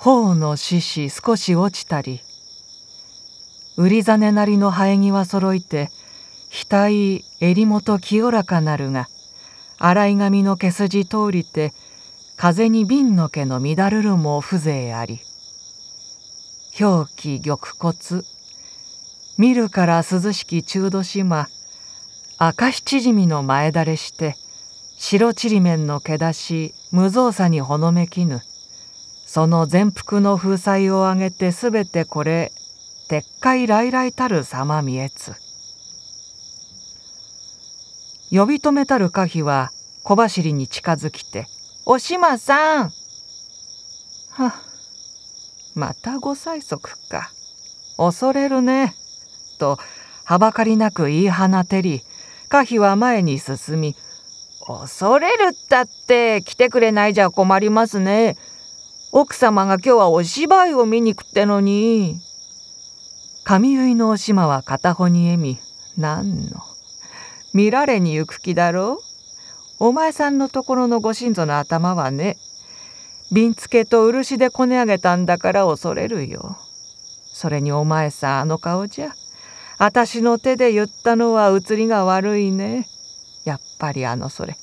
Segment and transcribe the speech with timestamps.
[0.00, 2.20] 頬の獅子少し落ちたり
[3.76, 5.90] 売りざねなりの生え際そろいて
[6.50, 6.90] 額
[7.40, 9.08] 襟元清らかなるが
[9.76, 11.72] 洗い髪の毛筋通りて
[12.36, 15.18] 風に瓶の毛の乱るるも風情あり。
[16.80, 18.22] 表記玉骨
[19.36, 21.48] 見るから涼しき中土島
[22.38, 24.36] 赤七縮みの前だれして
[24.96, 28.42] 白ちりめんの毛出し無造作にほのめきぬ。
[29.28, 32.50] その全幅の風采を上げてすべてこれ
[33.10, 35.34] 撤回来来たる様見えつ。
[38.30, 39.70] 呼び止めたる可否は
[40.02, 41.46] 小走りに近づきて
[41.84, 42.92] 「おしまさん!」
[44.32, 44.54] は
[45.74, 47.30] またご催促か。
[47.98, 48.94] 恐れるね。
[49.58, 49.78] と
[50.24, 52.02] はばかりなく言い放てり
[52.48, 53.94] 可否は前に進み
[54.66, 58.38] 「恐れるったって来てくれないじゃ困りますね。
[59.10, 62.20] 奥様が今日はお芝居を見に来ってのに」
[63.44, 65.58] 髪結いのお島は片方に笑み
[65.96, 66.62] 「なんの？
[67.54, 69.00] 見られに行く気だろ
[69.80, 69.86] う？
[69.86, 72.36] お前さんのところのご親族の頭はね
[73.32, 76.58] 瓶つけと漆でこね上げたんだから恐れるよ。
[77.32, 79.14] それにお前さんあの顔じゃ
[79.78, 82.86] 私の手で言ったのは写りが悪いね。
[83.44, 84.58] やっぱりあのそれ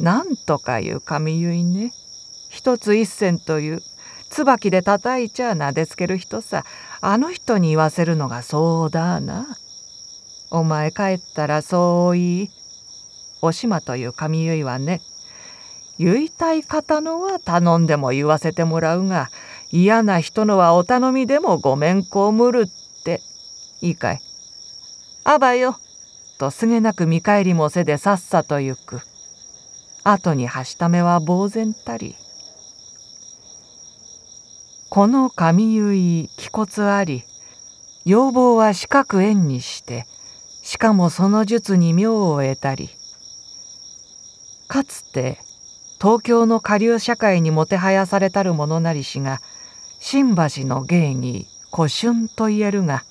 [0.00, 1.92] なんとかいう髪結いね。
[2.52, 3.82] 一つ一銭という
[4.28, 6.64] 椿で叩いちゃなでつける人さ
[7.00, 9.56] あの人に言わせるのがそうだな。
[10.50, 12.50] お前帰ったらそう言い
[13.40, 15.00] おしまという髪結いはね
[15.98, 19.30] 結いたい方のは頼んでも言わせてもらうが
[19.70, 23.22] 嫌な人のはお頼みでもごめんこむるって
[23.80, 24.20] いいかい。
[25.24, 25.76] あばよ
[26.38, 29.00] とすげなく見返りもせでさっさと行く。
[30.04, 32.14] 後にはしためは呆然たり。
[34.94, 37.24] この髪結い気骨あり
[38.04, 40.06] 要望は四角円にして
[40.62, 42.90] しかもその術に妙を得たり
[44.68, 45.38] かつて
[45.98, 49.40] 東京の下流社会にもてはやされたる者なりしが
[49.98, 53.02] 新橋の芸に古春と言えるが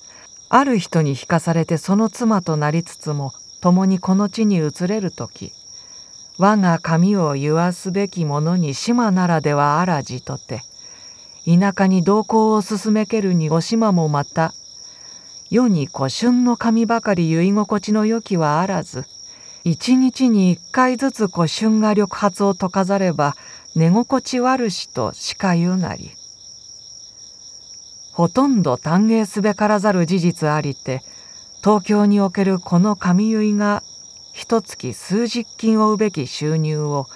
[0.50, 5.50] ある人に引かされてその妻となりつつも共にこの地に移れる時
[6.38, 10.62] 我が髪を言わすべき者に島ならではあらじとて
[11.44, 14.54] 田舎に同行を進めけるにお島もまた
[15.50, 19.04] 世に古春の髪ばかり結い心地の良きはあらず
[19.64, 23.34] 一日に一回ずつ古春が緑髪を解かざれば
[23.74, 26.10] 寝心地悪しとしか言うなり
[28.12, 31.02] ほとんど歓迎すべからざる事実ありて
[31.62, 33.82] 東京におけるこの髪結いが
[34.32, 37.06] 一月数十金をうべき収入を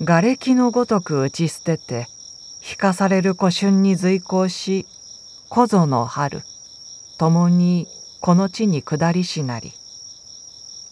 [0.00, 2.08] 瓦礫のごとく打ち捨てて
[2.68, 4.86] 引かされる古春に随行し
[5.48, 6.42] 小園の春
[7.16, 7.86] 共に
[8.20, 9.72] この地に下りしなり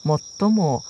[0.04, 0.84] もっとも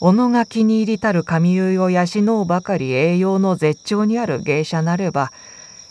[0.00, 5.30] 小野が気に入りたる髪結いを養うばかり栄養の絶頂にある芸者なれば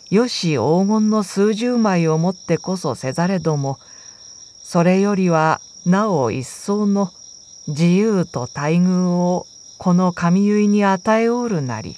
[0.09, 3.79] よし黄金の数十枚をもってこそせざれども
[4.62, 7.09] それよりはなお一層の
[7.67, 9.47] 自由と待遇を
[9.78, 11.96] この髪結いに与えおるなり。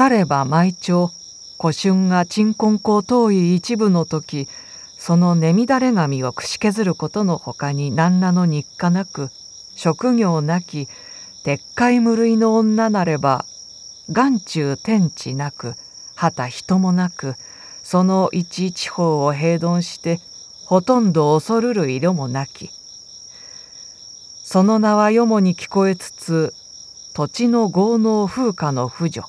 [0.00, 1.10] されば毎朝
[1.60, 4.48] 古春が鎮魂校遠い一部の時
[4.96, 9.28] その寝乱れ髪を串削ることのほかに何らの日課なく
[9.76, 10.88] 職業なき
[11.44, 13.44] 撤回無類の女なれば
[14.10, 15.74] 眼中天地なく
[16.14, 17.34] 旗人もなく
[17.82, 20.18] その一地方を平凡して
[20.64, 22.70] ほとんど恐るる色もなき。
[24.42, 26.54] その名はよもに聞こえつつ
[27.12, 29.24] 土地の豪農風化の婦女。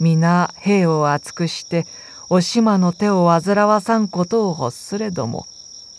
[0.00, 1.86] 皆兵を厚くして
[2.30, 5.46] お島の手を煩わさんことを欲すれども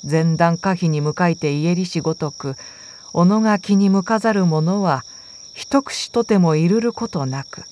[0.09, 2.55] 前段可否に向かいて家りしごとく
[3.13, 5.03] 小野が気に向かざる者は
[5.53, 7.63] 一口とてもいるることなく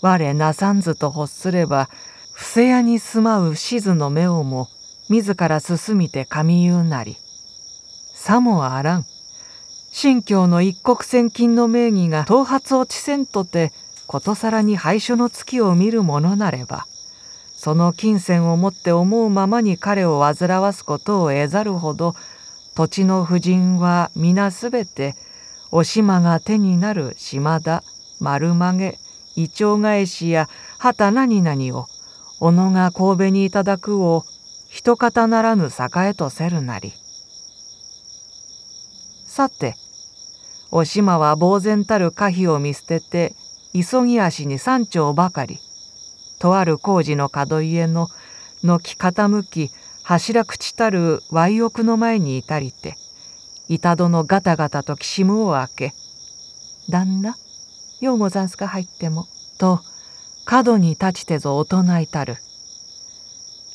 [0.00, 1.88] 我なさんずと欲すれば
[2.32, 4.68] 伏せ屋に住まう静の目をも
[5.08, 7.16] 自ら進みて髪言うなり
[8.14, 9.06] さもあらん。
[9.96, 13.72] 新教の一国千金の名義が頭髪落ちせんとて
[14.06, 16.86] ことさらに廃所の月を見るものなれば
[17.56, 22.14] その金銭をもって思うままに彼を煩わすことを得ざるほど
[22.74, 25.14] 土地の婦人は皆すべて
[25.70, 27.82] お島が手になる島田
[28.20, 28.98] 丸曲げ
[29.36, 30.48] イチョウ返しや
[30.78, 31.86] 旗何々を
[32.40, 34.24] 小野が神戸にいただくを
[34.68, 36.92] 一方ならぬ栄とせるなり。
[39.34, 39.74] さて
[40.70, 43.34] お島は呆然たる可否を見捨てて
[43.74, 45.58] 急ぎ足に山頂ばかり
[46.38, 48.08] とある工事の角家の
[48.62, 49.70] 軒傾き
[50.04, 52.96] 柱口たる歪翼の前にいたりて
[53.68, 55.94] 板戸のガタガタときしむを開け
[56.88, 57.36] 「旦那
[58.00, 59.26] ようござんすか入っても」
[59.58, 59.80] と
[60.44, 62.36] 角に立ちてぞ大人いたる。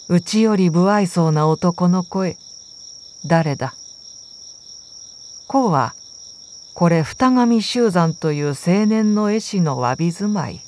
[0.08, 2.38] うちより不愛想な男の声
[3.28, 3.76] 誰だ？
[5.48, 5.94] こうは
[6.74, 10.62] これ二神修山という青年の絵師のわび住まい。